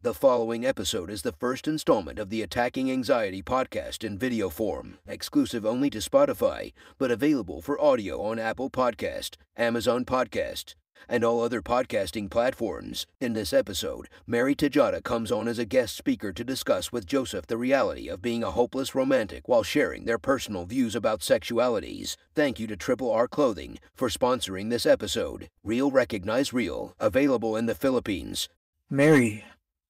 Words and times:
The 0.00 0.14
following 0.14 0.64
episode 0.64 1.10
is 1.10 1.22
the 1.22 1.32
first 1.32 1.66
installment 1.66 2.20
of 2.20 2.30
the 2.30 2.40
Attacking 2.40 2.88
Anxiety 2.88 3.42
podcast 3.42 4.04
in 4.04 4.16
video 4.16 4.48
form, 4.48 4.98
exclusive 5.08 5.66
only 5.66 5.90
to 5.90 5.98
Spotify, 5.98 6.72
but 6.98 7.10
available 7.10 7.60
for 7.60 7.80
audio 7.80 8.22
on 8.22 8.38
Apple 8.38 8.70
Podcast, 8.70 9.34
Amazon 9.56 10.04
Podcast, 10.04 10.76
and 11.08 11.24
all 11.24 11.42
other 11.42 11.60
podcasting 11.60 12.30
platforms. 12.30 13.08
In 13.20 13.32
this 13.32 13.52
episode, 13.52 14.08
Mary 14.24 14.54
Tajada 14.54 15.02
comes 15.02 15.32
on 15.32 15.48
as 15.48 15.58
a 15.58 15.64
guest 15.64 15.96
speaker 15.96 16.32
to 16.32 16.44
discuss 16.44 16.92
with 16.92 17.04
Joseph 17.04 17.48
the 17.48 17.56
reality 17.56 18.06
of 18.06 18.22
being 18.22 18.44
a 18.44 18.52
hopeless 18.52 18.94
romantic 18.94 19.48
while 19.48 19.64
sharing 19.64 20.04
their 20.04 20.16
personal 20.16 20.64
views 20.64 20.94
about 20.94 21.22
sexualities. 21.22 22.14
Thank 22.36 22.60
you 22.60 22.68
to 22.68 22.76
Triple 22.76 23.10
R 23.10 23.26
Clothing 23.26 23.80
for 23.96 24.08
sponsoring 24.08 24.70
this 24.70 24.86
episode. 24.86 25.48
Real 25.64 25.90
Recognize 25.90 26.52
Real, 26.52 26.94
available 27.00 27.56
in 27.56 27.66
the 27.66 27.74
Philippines. 27.74 28.48
Mary, 28.88 29.44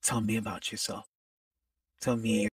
tell 0.08 0.20
me 0.22 0.36
about 0.36 0.72
yourself. 0.72 1.04
Tell 2.00 2.16
me 2.16 2.42
your, 2.42 2.50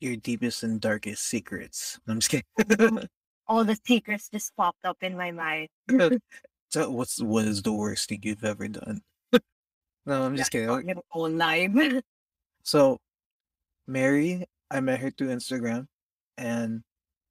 your 0.00 0.16
deepest 0.16 0.62
and 0.64 0.80
darkest 0.80 1.24
secrets. 1.24 1.98
I'm 2.06 2.20
just 2.20 2.30
kidding. 2.30 3.08
all 3.46 3.64
the 3.64 3.78
secrets 3.86 4.28
just 4.28 4.54
popped 4.54 4.84
up 4.84 4.98
in 5.00 5.16
my 5.16 5.30
mind. 5.30 5.68
so 6.68 6.90
what's 6.90 7.22
what 7.22 7.46
is 7.46 7.62
the 7.62 7.72
worst 7.72 8.08
thing 8.08 8.20
you've 8.22 8.44
ever 8.44 8.68
done? 8.68 9.00
no, 10.04 10.22
I'm 10.22 10.36
just 10.36 10.50
kidding. 10.50 10.88
Your 10.88 11.02
own 11.14 11.38
life. 11.38 11.72
So, 12.64 12.98
Mary, 13.86 14.44
I 14.70 14.80
met 14.80 15.00
her 15.00 15.10
through 15.10 15.28
Instagram, 15.28 15.86
and 16.36 16.82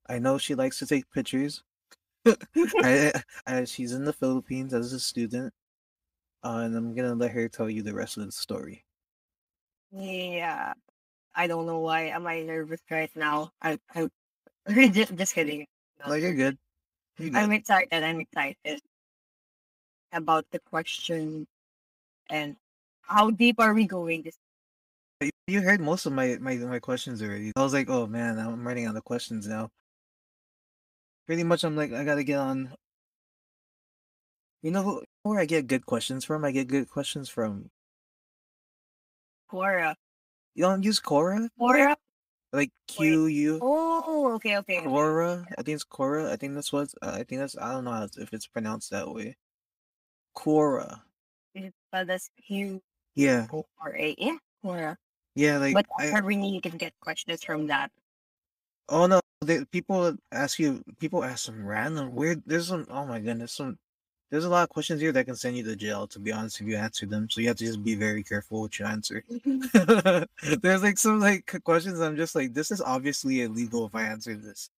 I 0.09 0.17
know 0.17 0.39
she 0.39 0.55
likes 0.55 0.79
to 0.79 0.87
take 0.87 1.09
pictures. 1.11 1.61
I, 2.25 3.13
I, 3.45 3.65
she's 3.65 3.93
in 3.93 4.03
the 4.03 4.13
Philippines 4.13 4.73
as 4.73 4.93
a 4.93 4.99
student, 4.99 5.53
uh, 6.43 6.63
and 6.65 6.75
I'm 6.75 6.95
gonna 6.95 7.13
let 7.13 7.31
her 7.31 7.47
tell 7.47 7.69
you 7.69 7.83
the 7.83 7.93
rest 7.93 8.17
of 8.17 8.25
the 8.25 8.31
story. 8.31 8.83
Yeah. 9.91 10.73
I 11.33 11.47
don't 11.47 11.65
know 11.65 11.79
why 11.79 12.11
am 12.11 12.27
I 12.27 12.41
nervous 12.41 12.81
right 12.89 13.11
now. 13.15 13.51
I 13.61 13.79
I 13.95 14.09
just, 14.89 15.15
just 15.15 15.33
kidding. 15.33 15.65
No, 16.05 16.13
you're 16.13 16.33
good. 16.33 16.57
You're 17.17 17.29
good. 17.29 17.37
I'm 17.37 17.51
excited. 17.51 18.03
I'm 18.03 18.19
excited 18.19 18.81
about 20.11 20.45
the 20.51 20.59
question 20.59 21.47
and 22.29 22.55
how 23.01 23.31
deep 23.31 23.59
are 23.59 23.73
we 23.73 23.85
going 23.85 24.23
this 24.23 24.37
You 25.47 25.61
heard 25.61 25.81
most 25.81 26.05
of 26.05 26.13
my, 26.13 26.37
my 26.39 26.55
my 26.55 26.79
questions 26.79 27.21
already. 27.21 27.51
I 27.55 27.63
was 27.63 27.73
like, 27.73 27.89
oh 27.89 28.07
man, 28.07 28.39
I'm 28.39 28.67
running 28.67 28.85
out 28.85 28.95
of 28.95 29.03
questions 29.03 29.47
now. 29.47 29.69
Pretty 31.27 31.43
much, 31.43 31.63
I'm 31.63 31.75
like, 31.75 31.93
I 31.93 32.03
gotta 32.03 32.23
get 32.23 32.39
on. 32.39 32.73
You 34.63 34.71
know 34.71 34.83
who, 34.83 35.03
where 35.23 35.39
I 35.39 35.45
get 35.45 35.67
good 35.67 35.85
questions 35.85 36.25
from? 36.25 36.45
I 36.45 36.51
get 36.51 36.67
good 36.67 36.89
questions 36.89 37.29
from. 37.29 37.69
Quora? 39.51 39.95
You 40.55 40.63
don't 40.63 40.83
use 40.83 40.99
Quora? 40.99 41.49
Quora? 41.59 41.95
Like 42.53 42.71
Q 42.87 43.27
U 43.27 43.59
Oh, 43.61 44.33
okay, 44.35 44.57
okay. 44.57 44.81
Quora? 44.83 45.45
I 45.57 45.63
think 45.63 45.75
it's 45.75 45.85
Quora. 45.85 46.31
I 46.31 46.35
think 46.35 46.55
that's 46.55 46.71
what. 46.73 46.89
Uh, 47.01 47.11
I 47.19 47.23
think 47.23 47.39
that's. 47.39 47.57
I 47.57 47.71
don't 47.71 47.85
know 47.85 48.07
if 48.17 48.33
it's 48.33 48.47
pronounced 48.47 48.91
that 48.91 49.07
way. 49.07 49.35
Quora. 50.35 51.01
Is 51.55 51.65
it 51.65 51.73
spelled 51.87 52.11
Q 52.47 52.81
Yeah, 53.15 53.47
O 53.53 53.65
R 53.79 53.95
A? 53.95 54.15
Yeah, 54.17 54.37
Quora. 54.63 54.95
yeah. 55.35 55.57
Like 55.57 55.73
But 55.75 55.85
I, 55.99 56.05
apparently 56.07 56.49
you 56.49 56.61
can 56.61 56.77
get 56.77 56.93
questions 57.01 57.43
from 57.43 57.67
that. 57.67 57.91
Oh 58.89 59.05
no, 59.05 59.21
they, 59.41 59.63
people 59.71 60.15
ask 60.31 60.59
you. 60.59 60.83
People 60.99 61.23
ask 61.23 61.45
some 61.45 61.65
random 61.65 62.13
weird. 62.13 62.43
There's 62.45 62.67
some. 62.67 62.85
Oh 62.89 63.05
my 63.05 63.19
goodness, 63.19 63.53
some. 63.53 63.77
There's 64.31 64.45
a 64.45 64.49
lot 64.49 64.63
of 64.63 64.69
questions 64.69 65.01
here 65.01 65.11
that 65.11 65.25
can 65.25 65.35
send 65.35 65.57
you 65.57 65.63
to 65.63 65.75
jail. 65.75 66.07
To 66.07 66.19
be 66.19 66.31
honest, 66.31 66.61
if 66.61 66.67
you 66.67 66.77
answer 66.77 67.05
them, 67.05 67.29
so 67.29 67.41
you 67.41 67.49
have 67.49 67.57
to 67.57 67.65
just 67.65 67.83
be 67.83 67.95
very 67.95 68.23
careful 68.23 68.61
what 68.61 68.79
you 68.79 68.85
answer. 68.85 69.25
there's 70.61 70.81
like 70.81 70.97
some 70.97 71.19
like 71.19 71.61
questions. 71.65 71.99
I'm 71.99 72.15
just 72.15 72.33
like, 72.33 72.53
this 72.53 72.71
is 72.71 72.81
obviously 72.81 73.41
illegal 73.41 73.85
if 73.85 73.93
I 73.93 74.03
answer 74.03 74.33
this. 74.35 74.69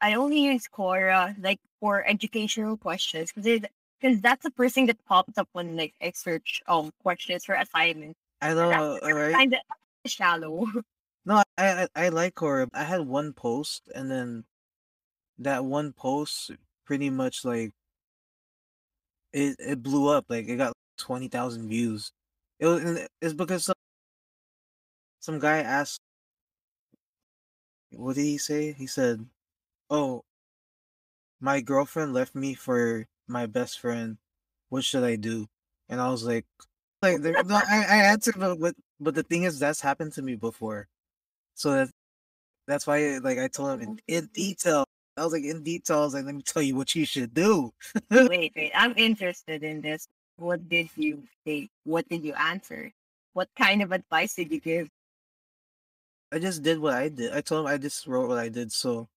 I 0.00 0.14
only 0.14 0.40
use 0.40 0.68
Quora 0.68 1.34
like 1.42 1.58
for 1.80 2.06
educational 2.06 2.76
questions 2.76 3.32
because 3.32 3.62
because 4.00 4.20
that's 4.20 4.44
the 4.44 4.52
first 4.52 4.74
thing 4.76 4.86
that 4.86 5.04
pops 5.04 5.36
up 5.36 5.48
when 5.52 5.76
like 5.76 5.94
I 6.00 6.12
search 6.14 6.62
um 6.68 6.92
questions 7.02 7.44
for 7.44 7.56
assignments. 7.56 8.20
I 8.40 8.54
know, 8.54 8.98
alright. 9.02 9.34
kind 9.34 9.54
of 9.54 9.60
shallow. 10.06 10.66
No, 11.26 11.36
I, 11.36 11.44
I 11.58 11.88
I 11.96 12.08
like 12.10 12.36
Quora. 12.36 12.68
I 12.72 12.84
had 12.84 13.00
one 13.00 13.32
post, 13.32 13.90
and 13.94 14.08
then 14.10 14.44
that 15.38 15.64
one 15.64 15.92
post 15.92 16.52
pretty 16.84 17.10
much 17.10 17.44
like 17.44 17.72
it 19.32 19.56
it 19.58 19.82
blew 19.82 20.08
up. 20.08 20.26
Like 20.28 20.48
it 20.48 20.56
got 20.56 20.72
twenty 20.98 21.28
thousand 21.28 21.68
views. 21.68 22.12
It 22.58 22.66
was 22.66 23.06
it's 23.20 23.34
because 23.34 23.64
some 23.64 23.74
some 25.20 25.38
guy 25.38 25.58
asked, 25.60 26.00
what 27.92 28.16
did 28.16 28.22
he 28.24 28.38
say? 28.38 28.72
He 28.72 28.86
said, 28.86 29.26
"Oh, 29.90 30.24
my 31.40 31.60
girlfriend 31.60 32.12
left 32.14 32.34
me 32.34 32.54
for 32.54 33.06
my 33.26 33.46
best 33.46 33.78
friend. 33.80 34.18
What 34.68 34.84
should 34.84 35.04
I 35.04 35.16
do?" 35.16 35.48
And 35.88 36.00
I 36.00 36.10
was 36.10 36.24
like, 36.24 36.46
like 37.02 37.20
no, 37.20 37.32
I 37.56 37.84
I 37.88 37.96
answered, 38.12 38.36
but 38.38 38.76
but 39.00 39.14
the 39.14 39.22
thing 39.22 39.44
is, 39.44 39.58
that's 39.58 39.80
happened 39.80 40.12
to 40.14 40.22
me 40.22 40.36
before. 40.36 40.88
So 41.54 41.72
that 41.74 41.90
that's 42.68 42.86
why 42.86 43.18
like 43.22 43.38
I 43.38 43.48
told 43.48 43.80
him 43.80 44.00
in, 44.08 44.16
in 44.22 44.26
detail. 44.34 44.84
I 45.20 45.24
was 45.24 45.32
like 45.34 45.44
in 45.44 45.62
detail. 45.62 46.00
I 46.00 46.04
was 46.04 46.14
like, 46.14 46.24
let 46.24 46.34
me 46.34 46.42
tell 46.42 46.62
you 46.62 46.74
what 46.76 46.94
you 46.94 47.04
should 47.04 47.34
do. 47.34 47.72
wait, 48.10 48.52
wait. 48.56 48.72
I'm 48.74 48.94
interested 48.96 49.62
in 49.62 49.82
this. 49.82 50.08
What 50.36 50.66
did 50.68 50.88
you 50.96 51.22
say? 51.46 51.68
What 51.84 52.08
did 52.08 52.24
you 52.24 52.32
answer? 52.32 52.90
What 53.34 53.48
kind 53.58 53.82
of 53.82 53.92
advice 53.92 54.34
did 54.34 54.50
you 54.50 54.60
give? 54.60 54.88
I 56.32 56.38
just 56.38 56.62
did 56.62 56.78
what 56.78 56.94
I 56.94 57.08
did. 57.10 57.32
I 57.32 57.42
told 57.42 57.66
him 57.66 57.72
I 57.72 57.76
just 57.76 58.06
wrote 58.06 58.28
what 58.28 58.38
I 58.38 58.48
did. 58.48 58.72
So, 58.72 59.08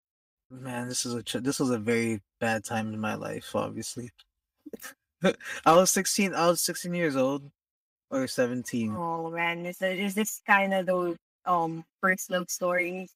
man, 0.52 0.90
this 0.90 1.06
is 1.06 1.14
a 1.14 1.24
ch- 1.24 1.40
this 1.46 1.60
was 1.60 1.70
a 1.70 1.78
very 1.80 2.22
bad 2.42 2.66
time 2.66 2.94
in 2.94 3.00
my 3.00 3.16
life. 3.16 3.56
Obviously, 3.56 4.10
I 5.24 5.76
was 5.76 5.92
sixteen. 5.92 6.34
I 6.34 6.48
was 6.48 6.60
sixteen 6.62 6.94
years 6.94 7.16
old, 7.16 7.50
or 8.10 8.28
seventeen. 8.28 8.96
Oh 8.98 9.30
man, 9.32 9.66
is, 9.66 9.82
it- 9.82 10.00
is 10.00 10.16
this 10.16 10.42
kind 10.46 10.74
of 10.74 10.86
those 10.86 11.16
um 11.46 11.86
first 12.02 12.30
love 12.32 12.50
stories? 12.50 13.14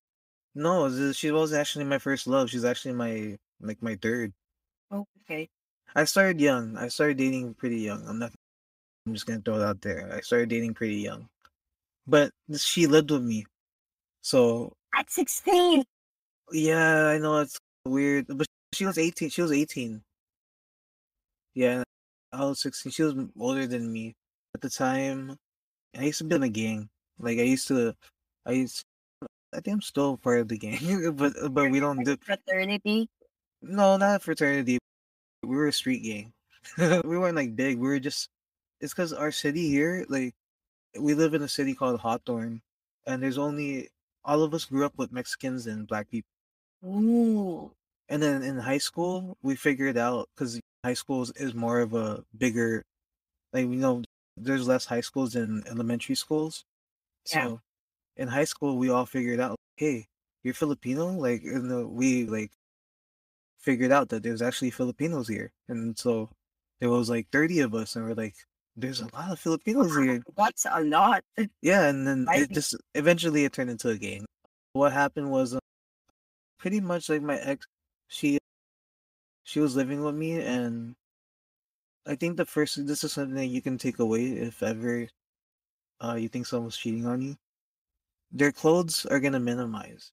No, 0.57 0.89
she 1.13 1.29
was 1.29 1.53
actually 1.53 1.85
my 1.85 1.99
first 1.99 2.25
love. 2.25 2.49
She's 2.49 2.65
actually 2.65 2.93
my 2.95 3.37
like 3.61 3.77
my 3.81 3.95
third. 4.01 4.33
Oh, 4.89 5.05
okay. 5.21 5.49
I 5.95 6.03
started 6.05 6.41
young. 6.41 6.75
I 6.77 6.87
started 6.87 7.17
dating 7.17 7.53
pretty 7.53 7.77
young. 7.77 8.01
I'm 8.07 8.17
not. 8.17 8.31
I'm 9.05 9.13
just 9.13 9.27
gonna 9.27 9.39
throw 9.45 9.61
it 9.61 9.63
out 9.63 9.81
there. 9.81 10.09
I 10.11 10.21
started 10.21 10.49
dating 10.49 10.73
pretty 10.73 10.97
young, 10.97 11.29
but 12.07 12.31
she 12.57 12.87
lived 12.87 13.11
with 13.11 13.21
me. 13.21 13.45
So 14.21 14.73
At 14.95 15.11
16. 15.11 15.83
yeah, 16.51 17.05
I 17.07 17.19
know 17.19 17.37
it's 17.37 17.59
weird, 17.85 18.25
but 18.27 18.47
she 18.73 18.85
was 18.87 18.97
18. 18.97 19.29
She 19.29 19.43
was 19.43 19.51
18. 19.51 20.01
Yeah, 21.53 21.83
I 22.33 22.45
was 22.45 22.61
16. 22.61 22.91
She 22.91 23.03
was 23.03 23.13
older 23.39 23.67
than 23.67 23.93
me 23.93 24.15
at 24.55 24.61
the 24.61 24.71
time. 24.71 25.37
I 25.95 26.05
used 26.05 26.17
to 26.17 26.23
be 26.25 26.35
in 26.35 26.43
a 26.43 26.49
gang. 26.49 26.89
Like 27.19 27.37
I 27.37 27.43
used 27.43 27.67
to. 27.69 27.93
I 28.45 28.53
used. 28.53 28.83
I 29.57 29.59
think 29.59 29.73
I'm 29.73 29.81
still 29.81 30.17
part 30.17 30.39
of 30.39 30.47
the 30.47 30.57
gang, 30.57 31.11
but 31.15 31.33
uh, 31.41 31.49
but 31.49 31.71
we 31.71 31.79
don't 31.79 32.03
do. 32.03 32.15
Fraternity. 32.21 33.09
No, 33.63 33.97
not 33.97 34.17
a 34.17 34.19
fraternity. 34.19 34.77
We 35.41 35.55
were 35.55 35.67
a 35.67 35.73
street 35.73 36.03
gang. 36.03 36.31
we 37.03 37.17
weren't 37.17 37.35
like 37.35 37.55
big. 37.55 37.79
We 37.79 37.87
were 37.87 37.99
just. 37.99 38.29
It's 38.79 38.93
because 38.93 39.11
our 39.11 39.31
city 39.31 39.69
here, 39.69 40.05
like, 40.07 40.35
we 40.99 41.15
live 41.15 41.33
in 41.33 41.41
a 41.41 41.47
city 41.47 41.73
called 41.73 41.99
Hawthorne, 41.99 42.61
and 43.07 43.23
there's 43.23 43.39
only 43.39 43.89
all 44.23 44.43
of 44.43 44.53
us 44.53 44.65
grew 44.65 44.85
up 44.85 44.93
with 44.97 45.11
Mexicans 45.11 45.65
and 45.65 45.87
black 45.87 46.11
people. 46.11 46.29
Ooh. 46.85 47.71
And 48.09 48.21
then 48.21 48.43
in 48.43 48.59
high 48.59 48.77
school, 48.77 49.35
we 49.41 49.55
figured 49.55 49.97
out 49.97 50.29
because 50.35 50.59
high 50.85 50.93
school 50.93 51.25
is, 51.35 51.55
more 51.55 51.79
of 51.79 51.95
a 51.95 52.23
bigger, 52.37 52.83
like 53.51 53.67
we 53.67 53.77
know 53.77 54.03
there's 54.37 54.67
less 54.67 54.85
high 54.85 55.01
schools 55.01 55.33
than 55.33 55.63
elementary 55.67 56.15
schools. 56.15 56.63
Yeah. 57.33 57.57
In 58.17 58.27
high 58.27 58.45
school, 58.45 58.77
we 58.77 58.89
all 58.89 59.05
figured 59.05 59.39
out, 59.39 59.57
hey, 59.75 60.07
you're 60.43 60.53
Filipino, 60.53 61.07
like, 61.07 61.43
and 61.43 61.69
the, 61.69 61.87
we 61.87 62.25
like 62.25 62.51
figured 63.59 63.91
out 63.91 64.09
that 64.09 64.23
there's 64.23 64.41
actually 64.41 64.71
Filipinos 64.71 65.27
here, 65.27 65.51
and 65.67 65.97
so 65.97 66.29
there 66.79 66.89
was 66.89 67.09
like 67.09 67.27
30 67.31 67.61
of 67.61 67.75
us, 67.75 67.95
and 67.95 68.05
we're 68.05 68.13
like, 68.13 68.35
there's 68.75 69.01
a 69.01 69.09
lot 69.13 69.31
of 69.31 69.39
Filipinos 69.39 69.95
here. 69.95 70.21
That's 70.37 70.65
a 70.69 70.81
lot. 70.83 71.23
Yeah, 71.61 71.89
and 71.89 72.07
then 72.07 72.27
I 72.29 72.41
it 72.41 72.51
just 72.51 72.75
eventually 72.93 73.43
it 73.45 73.53
turned 73.53 73.71
into 73.71 73.89
a 73.89 73.97
game. 73.97 74.25
What 74.73 74.93
happened 74.93 75.31
was 75.31 75.55
uh, 75.55 75.59
pretty 76.59 76.79
much 76.79 77.09
like 77.09 77.23
my 77.23 77.37
ex, 77.37 77.65
she 78.07 78.37
she 79.43 79.59
was 79.59 79.75
living 79.75 80.03
with 80.03 80.15
me, 80.15 80.39
and 80.41 80.95
I 82.05 82.15
think 82.15 82.37
the 82.37 82.45
first 82.45 82.85
this 82.85 83.03
is 83.03 83.13
something 83.13 83.35
that 83.35 83.47
you 83.47 83.61
can 83.61 83.77
take 83.77 83.99
away 83.99 84.27
if 84.27 84.61
ever 84.61 85.07
uh 85.99 86.13
you 86.13 86.29
think 86.29 86.45
someone's 86.45 86.77
cheating 86.77 87.07
on 87.07 87.21
you. 87.21 87.35
Their 88.31 88.51
clothes 88.51 89.05
are 89.05 89.19
gonna 89.19 89.39
minimize. 89.39 90.11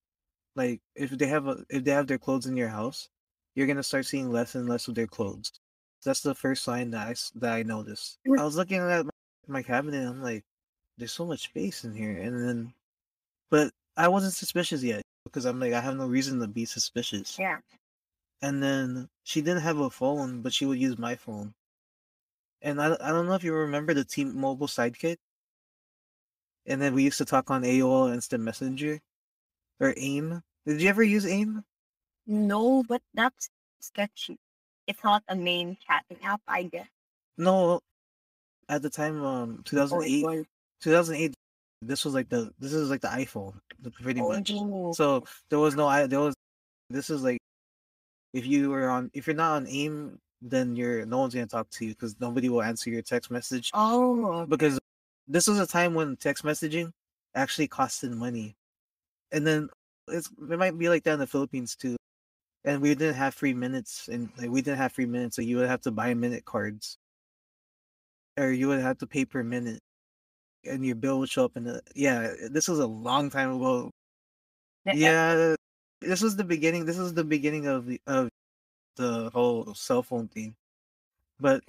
Like 0.57 0.81
if 0.95 1.11
they 1.11 1.27
have 1.27 1.47
a 1.49 1.65
if 1.69 1.85
they 1.85 1.91
have 1.91 2.07
their 2.07 2.19
clothes 2.19 2.47
in 2.47 2.57
your 2.57 2.69
house, 2.69 3.09
you're 3.55 3.67
gonna 3.67 3.83
start 3.83 4.07
seeing 4.07 4.31
less 4.31 4.55
and 4.55 4.69
less 4.69 4.89
of 4.89 4.95
their 4.95 5.07
clothes. 5.07 5.53
That's 6.05 6.21
the 6.21 6.35
first 6.35 6.65
sign 6.65 6.91
that 6.91 7.09
I 7.09 7.15
that 7.37 7.55
I 7.55 7.63
noticed. 7.63 8.19
I 8.27 8.45
was 8.45 8.57
looking 8.57 8.79
at 8.79 9.07
my, 9.07 9.11
my 9.49 9.63
cabinet. 9.63 10.01
And 10.01 10.09
I'm 10.09 10.23
like, 10.23 10.45
there's 10.99 11.13
so 11.13 11.27
much 11.27 11.45
space 11.45 11.85
in 11.85 11.95
here, 11.95 12.19
and 12.19 12.47
then, 12.47 12.75
but 13.51 13.73
I 13.97 14.09
wasn't 14.09 14.35
suspicious 14.35 14.83
yet 14.83 15.03
because 15.25 15.45
I'm 15.45 15.59
like 15.61 15.73
I 15.73 15.81
have 15.81 15.97
no 15.97 16.07
reason 16.07 16.39
to 16.41 16.47
be 16.47 16.65
suspicious. 16.65 17.39
Yeah. 17.39 17.59
And 18.43 18.63
then 18.63 19.09
she 19.25 19.41
didn't 19.41 19.63
have 19.63 19.79
a 19.79 19.91
phone, 19.91 20.43
but 20.43 20.53
she 20.53 20.67
would 20.67 20.79
use 20.79 20.99
my 20.99 21.15
phone. 21.15 21.55
And 22.63 22.81
I 22.81 22.97
I 23.01 23.11
don't 23.11 23.27
know 23.27 23.35
if 23.35 23.45
you 23.45 23.55
remember 23.55 23.95
the 23.95 24.05
T-Mobile 24.05 24.67
Sidekick. 24.69 25.17
And 26.67 26.81
then 26.81 26.95
we 26.95 27.03
used 27.03 27.19
to 27.19 27.25
talk 27.25 27.51
on 27.51 27.63
AOL 27.63 28.13
Instant 28.13 28.43
Messenger, 28.43 29.01
or 29.81 29.95
AIM. 29.97 30.43
Did 30.67 30.81
you 30.81 30.89
ever 30.89 31.03
use 31.03 31.27
AIM? 31.27 31.63
No, 32.27 32.83
but 32.89 33.03
that's 33.13 33.51
sketchy. 33.81 34.39
It's 34.87 35.03
not 35.05 35.23
a 35.29 35.37
main 35.37 35.77
chatting 35.87 36.25
app, 36.25 36.41
I 36.49 36.65
guess. 36.65 36.89
No, 37.37 37.81
at 38.69 38.83
the 38.83 38.91
time, 38.91 39.23
um, 39.23 39.63
2008, 39.65 40.25
or- 40.25 40.45
2008. 40.81 41.35
This 41.83 42.05
was 42.05 42.15
like 42.15 42.31
the 42.31 42.51
this 42.59 42.73
is 42.73 42.89
like 42.89 43.03
the 43.03 43.09
iPhone, 43.09 43.53
pretty 44.01 44.23
much. 44.23 44.51
Oh, 44.55 44.93
So 44.95 45.25
there 45.51 45.59
was 45.59 45.77
no 45.77 45.87
I 45.87 46.07
there 46.07 46.21
was 46.21 46.35
this 46.89 47.11
is 47.11 47.23
like 47.23 47.39
if 48.33 48.47
you 48.47 48.71
were 48.71 48.89
on 48.89 49.11
if 49.13 49.27
you're 49.27 49.37
not 49.37 49.57
on 49.57 49.67
AIM, 49.69 50.19
then 50.41 50.77
you're 50.77 51.05
no 51.05 51.19
one's 51.19 51.35
gonna 51.35 51.47
talk 51.47 51.69
to 51.71 51.85
you 51.85 51.91
because 51.91 52.19
nobody 52.21 52.49
will 52.49 52.63
answer 52.63 52.89
your 52.89 53.03
text 53.03 53.31
message 53.31 53.71
oh, 53.75 54.47
because 54.47 54.79
this 55.29 55.47
was 55.47 55.59
a 55.59 55.67
time 55.67 55.95
when 55.95 56.17
text 56.17 56.45
messaging 56.45 56.91
actually 57.35 57.69
costed 57.69 58.17
money, 58.17 58.55
and 59.33 59.47
then 59.47 59.69
it's 60.09 60.29
it 60.51 60.59
might 60.59 60.79
be 60.79 60.89
like 60.89 61.05
that 61.05 61.15
in 61.15 61.21
the 61.21 61.27
Philippines 61.27 61.77
too, 61.77 61.97
and 62.65 62.81
we 62.81 62.95
didn't 62.95 63.15
have 63.15 63.35
free 63.35 63.55
minutes 63.55 64.09
and 64.09 64.31
like 64.39 64.51
we 64.51 64.63
didn't 64.63 64.79
have 64.79 64.93
free 64.93 65.07
minutes, 65.07 65.37
so 65.37 65.43
you 65.43 65.57
would 65.57 65.69
have 65.69 65.81
to 65.83 65.91
buy 65.91 66.15
minute 66.15 66.45
cards, 66.45 66.99
or 68.39 68.51
you 68.51 68.69
would 68.69 68.81
have 68.81 68.99
to 68.99 69.07
pay 69.07 69.25
per 69.25 69.43
minute, 69.43 69.81
and 70.65 70.85
your 70.85 70.97
bill 70.97 71.19
would 71.21 71.31
show 71.31 71.45
up 71.45 71.57
in 71.57 71.65
the 71.65 71.81
yeah. 71.95 72.33
This 72.51 72.69
was 72.69 72.79
a 72.79 72.87
long 72.87 73.31
time 73.31 73.57
ago. 73.57 73.91
Yeah, 74.87 75.57
this 76.01 76.23
was 76.23 76.37
the 76.37 76.45
beginning. 76.45 76.85
This 76.85 76.99
was 76.99 77.15
the 77.15 77.25
beginning 77.25 77.67
of 77.67 77.87
the 77.87 78.01
of 78.07 78.29
the 78.97 79.31
whole 79.33 79.75
cell 79.75 80.03
phone 80.03 80.29
thing. 80.29 80.55
But 81.41 81.63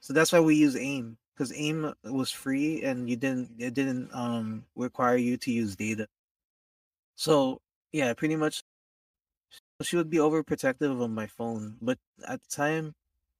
so 0.00 0.12
that's 0.12 0.32
why 0.32 0.40
we 0.40 0.54
use 0.54 0.76
AIM 0.76 1.18
because 1.34 1.52
AIM 1.52 1.94
was 2.04 2.30
free 2.30 2.82
and 2.82 3.08
you 3.10 3.16
didn't 3.16 3.50
it 3.60 3.74
didn't 3.74 4.12
um 4.14 4.66
require 4.76 5.16
you 5.16 5.36
to 5.38 5.52
use 5.52 5.76
data. 5.76 6.08
So 7.14 7.60
yeah, 7.92 8.12
pretty 8.14 8.36
much 8.36 8.62
she 9.82 9.96
would 9.96 10.08
be 10.08 10.16
overprotective 10.16 11.02
of 11.02 11.10
my 11.10 11.26
phone. 11.26 11.76
But 11.82 11.98
at 12.26 12.42
the 12.42 12.48
time, 12.48 12.94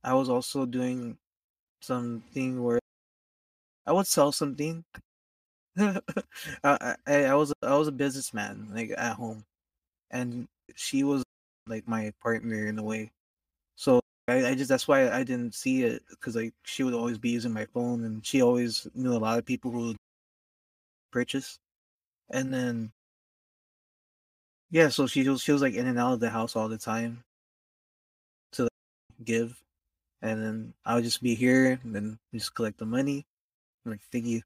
I 0.04 0.14
was 0.14 0.28
also 0.28 0.66
doing 0.66 1.18
something 1.82 2.62
where 2.62 2.80
I 3.86 3.92
would 3.92 4.06
sell 4.06 4.32
something. 4.32 4.84
I, 5.78 6.00
I 6.64 6.96
I 7.26 7.34
was 7.34 7.52
I 7.62 7.76
was 7.76 7.88
a 7.88 7.92
businessman 7.92 8.68
like 8.74 8.92
at 8.96 9.16
home, 9.16 9.44
and 10.10 10.48
she 10.76 11.04
was 11.04 11.24
like 11.66 11.88
my 11.88 12.12
partner 12.22 12.66
in 12.68 12.78
a 12.78 12.84
way. 12.84 13.12
So 13.76 14.00
I, 14.32 14.50
I 14.50 14.54
just 14.54 14.68
that's 14.68 14.88
why 14.88 15.10
I 15.10 15.24
didn't 15.24 15.54
see 15.54 15.82
it 15.84 16.02
because 16.10 16.36
like 16.36 16.54
she 16.64 16.82
would 16.84 16.94
always 16.94 17.18
be 17.18 17.30
using 17.30 17.52
my 17.52 17.66
phone, 17.66 18.04
and 18.04 18.24
she 18.26 18.42
always 18.42 18.86
knew 18.94 19.12
a 19.14 19.18
lot 19.18 19.38
of 19.38 19.44
people 19.46 19.70
who 19.70 19.88
would 19.88 19.96
purchase, 21.10 21.58
and 22.30 22.52
then 22.52 22.92
yeah, 24.70 24.88
so 24.88 25.06
she 25.06 25.28
was 25.28 25.42
she 25.42 25.52
was 25.52 25.62
like 25.62 25.74
in 25.74 25.86
and 25.86 25.98
out 25.98 26.14
of 26.14 26.20
the 26.20 26.30
house 26.30 26.56
all 26.56 26.68
the 26.68 26.78
time 26.78 27.22
to 28.52 28.64
like, 28.64 28.70
give, 29.24 29.62
and 30.22 30.42
then 30.42 30.74
I 30.84 30.94
would 30.94 31.04
just 31.04 31.22
be 31.22 31.34
here 31.34 31.78
and 31.84 31.94
then 31.94 32.18
just 32.34 32.54
collect 32.54 32.78
the 32.78 32.86
money. 32.86 33.26
I'm 33.84 33.92
like, 33.92 34.00
thank 34.12 34.26
you. 34.26 34.42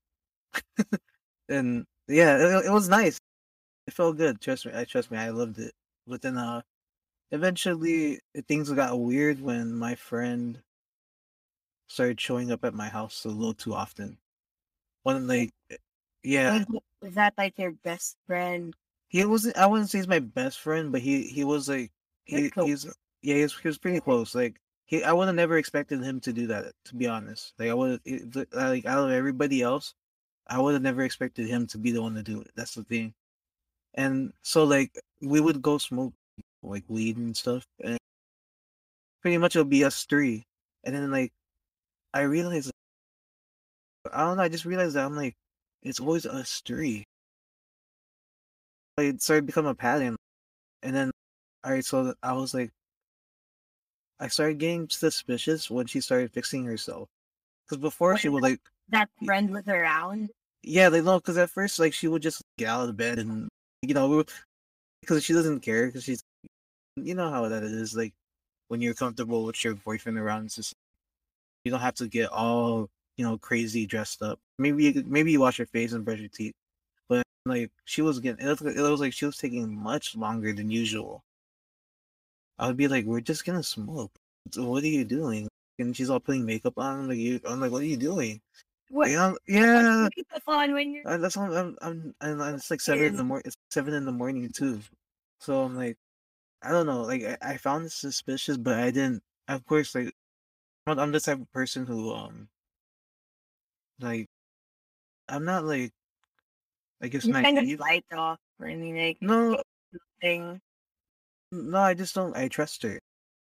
and 1.48 1.86
yeah, 2.08 2.36
it, 2.60 2.66
it 2.66 2.72
was 2.72 2.88
nice. 2.88 3.18
It 3.86 3.94
felt 3.94 4.16
good. 4.18 4.40
Trust 4.40 4.66
me, 4.66 4.72
I 4.74 4.84
trust 4.84 5.10
me, 5.10 5.18
I 5.18 5.30
loved 5.30 5.58
it. 5.58 5.72
But 6.06 6.22
then, 6.22 6.38
uh, 6.38 6.62
eventually 7.30 8.20
eh, 8.34 8.42
things 8.48 8.70
got 8.70 8.98
weird 8.98 9.40
when 9.40 9.74
my 9.74 9.94
friend 9.94 10.62
started 11.88 12.20
showing 12.20 12.50
up 12.50 12.64
at 12.64 12.74
my 12.74 12.88
house 12.88 13.24
a 13.24 13.28
little 13.28 13.54
too 13.54 13.74
often. 13.74 14.18
When 15.02 15.26
like, 15.26 15.52
eh, 15.70 15.76
yeah, 16.22 16.64
was- 16.68 16.82
that 17.14 17.34
like 17.38 17.58
your 17.58 17.72
best 17.72 18.16
friend? 18.26 18.74
he 19.08 19.24
wasn't. 19.24 19.56
I 19.56 19.66
wouldn't 19.66 19.90
say 19.90 19.98
he's 19.98 20.08
my 20.08 20.18
best 20.18 20.60
friend, 20.60 20.92
but 20.92 21.00
he 21.00 21.22
he 21.22 21.44
was 21.44 21.68
like 21.68 21.92
he 22.24 22.50
he's 22.56 22.84
yeah 23.22 23.36
he 23.36 23.42
was, 23.42 23.56
he 23.58 23.68
was 23.68 23.78
pretty 23.78 24.00
close. 24.00 24.34
Like 24.34 24.60
he, 24.86 25.02
I 25.04 25.12
would 25.12 25.26
have 25.26 25.36
never 25.36 25.58
expected 25.58 26.02
him 26.02 26.20
to 26.20 26.32
do 26.32 26.46
that. 26.48 26.72
To 26.86 26.94
be 26.96 27.06
honest, 27.06 27.54
like 27.58 27.70
I 27.70 27.74
would 27.74 28.00
eh, 28.06 28.20
like 28.52 28.84
out 28.86 29.04
of 29.06 29.10
everybody 29.12 29.62
else, 29.62 29.94
I 30.48 30.60
would 30.60 30.74
have 30.74 30.82
never 30.82 31.02
expected 31.02 31.46
him 31.48 31.66
to 31.68 31.78
be 31.78 31.92
the 31.92 32.02
one 32.02 32.14
to 32.14 32.22
do 32.22 32.40
it. 32.40 32.50
That's 32.56 32.74
the 32.74 32.84
thing. 32.84 33.14
And 33.94 34.32
so 34.42 34.64
like 34.64 34.92
we 35.22 35.40
would 35.40 35.62
go 35.62 35.78
smoke 35.78 36.14
like 36.66 36.84
weed 36.88 37.16
and 37.16 37.36
stuff, 37.36 37.64
and 37.82 37.98
pretty 39.22 39.38
much 39.38 39.56
it'll 39.56 39.64
be 39.64 39.84
us 39.84 40.04
three. 40.04 40.42
And 40.84 40.94
then 40.94 41.10
like 41.10 41.30
I 42.14 42.22
realized, 42.22 42.70
I 44.12 44.20
don't 44.24 44.36
know. 44.36 44.42
I 44.42 44.48
just 44.48 44.64
realized 44.64 44.94
that 44.96 45.04
I'm 45.04 45.16
like, 45.16 45.34
it's 45.82 46.00
always 46.00 46.26
us 46.26 46.62
three. 46.64 47.04
Like, 48.96 49.08
it 49.14 49.22
started 49.22 49.42
to 49.42 49.46
become 49.46 49.66
a 49.66 49.74
pattern, 49.74 50.16
and 50.82 50.94
then 50.94 51.10
all 51.64 51.72
right, 51.72 51.84
so 51.84 52.14
I 52.22 52.32
was 52.32 52.54
like, 52.54 52.70
I 54.20 54.28
started 54.28 54.58
getting 54.58 54.88
suspicious 54.88 55.70
when 55.70 55.86
she 55.86 56.00
started 56.00 56.32
fixing 56.32 56.64
herself. 56.64 57.08
Because 57.68 57.80
before 57.82 58.16
she 58.16 58.28
would 58.28 58.42
like, 58.42 58.60
That 58.88 59.08
friend 59.24 59.50
was 59.50 59.66
around. 59.68 60.30
yeah, 60.62 60.88
they 60.88 61.02
know. 61.02 61.18
Because 61.18 61.36
at 61.36 61.50
first, 61.50 61.78
like, 61.80 61.92
she 61.92 62.06
would 62.08 62.22
just 62.22 62.40
get 62.56 62.68
out 62.68 62.88
of 62.88 62.96
bed 62.96 63.18
and 63.18 63.48
you 63.82 63.94
know, 63.94 64.24
because 65.02 65.24
she 65.24 65.32
doesn't 65.32 65.60
care. 65.60 65.86
Because 65.86 66.04
she's, 66.04 66.22
you 66.96 67.14
know 67.14 67.30
how 67.30 67.48
that 67.48 67.62
is. 67.62 67.96
Like, 67.96 68.12
when 68.68 68.80
you're 68.80 68.94
comfortable 68.94 69.44
with 69.44 69.62
your 69.64 69.74
boyfriend 69.74 70.18
around, 70.18 70.46
it's 70.46 70.56
just 70.56 70.74
you 71.64 71.70
don't 71.70 71.80
have 71.80 71.94
to 71.96 72.08
get 72.08 72.30
all 72.30 72.88
you 73.16 73.24
know 73.24 73.38
crazy 73.38 73.86
dressed 73.86 74.22
up. 74.22 74.38
Maybe 74.58 74.84
you 74.84 75.04
maybe 75.06 75.32
you 75.32 75.40
wash 75.40 75.58
your 75.58 75.66
face 75.66 75.92
and 75.92 76.04
brush 76.04 76.20
your 76.20 76.28
teeth, 76.28 76.54
but 77.08 77.22
like 77.44 77.70
she 77.84 78.02
was 78.02 78.20
getting 78.20 78.46
it, 78.46 78.48
looked, 78.48 78.62
it 78.62 78.80
was 78.80 79.00
like 79.00 79.12
she 79.12 79.26
was 79.26 79.36
taking 79.36 79.74
much 79.74 80.16
longer 80.16 80.52
than 80.52 80.70
usual. 80.70 81.22
I 82.58 82.68
would 82.68 82.76
be 82.76 82.88
like, 82.88 83.04
"We're 83.04 83.20
just 83.20 83.44
gonna 83.44 83.62
smoke. 83.62 84.12
What 84.56 84.82
are 84.82 84.86
you 84.86 85.04
doing?" 85.04 85.48
And 85.78 85.94
she's 85.94 86.08
all 86.08 86.20
putting 86.20 86.46
makeup 86.46 86.74
on. 86.78 87.00
I'm 87.00 87.08
like, 87.08 87.18
you, 87.18 87.40
I'm 87.46 87.60
like, 87.60 87.70
"What 87.70 87.82
are 87.82 87.86
you 87.86 87.98
doing?" 87.98 88.40
What? 88.88 89.10
You 89.10 89.16
know, 89.16 89.38
yeah. 89.46 90.08
Fun 90.44 90.72
when 90.72 90.92
you're. 90.92 91.06
Uh, 91.06 91.18
that's 91.18 91.36
what 91.36 91.52
I'm, 91.52 91.76
I'm, 91.82 92.14
I'm, 92.20 92.40
and 92.40 92.56
it's 92.56 92.70
like 92.70 92.80
seven 92.80 93.04
in 93.04 93.16
the 93.16 93.24
morning. 93.24 93.42
It's 93.44 93.56
seven 93.70 93.94
in 93.94 94.04
the 94.04 94.12
morning 94.12 94.48
too. 94.54 94.80
So 95.40 95.62
I'm 95.62 95.76
like, 95.76 95.96
I 96.66 96.70
don't 96.70 96.86
know. 96.86 97.02
Like 97.02 97.22
I, 97.24 97.38
I 97.52 97.56
found 97.56 97.86
it 97.86 97.92
suspicious, 97.92 98.56
but 98.56 98.78
I 98.78 98.90
didn't. 98.90 99.22
Of 99.48 99.64
course, 99.66 99.94
like 99.94 100.12
I'm, 100.86 100.98
I'm 100.98 101.12
the 101.12 101.20
type 101.20 101.40
of 101.40 101.52
person 101.52 101.86
who 101.86 102.12
um, 102.14 102.48
like, 104.00 104.26
I'm 105.28 105.44
not 105.44 105.64
like, 105.64 105.92
I 107.02 107.08
guess 107.08 107.24
You 107.24 107.34
kind 107.34 107.58
of 107.58 107.64
naive. 107.64 107.80
light 107.80 108.04
off 108.12 108.38
or 108.60 108.66
anything 108.66 108.96
like 108.96 109.18
No, 109.20 109.62
thing. 110.20 110.60
no, 111.52 111.78
I 111.78 111.94
just 111.94 112.14
don't. 112.14 112.36
I 112.36 112.48
trust 112.48 112.82
her. 112.82 112.98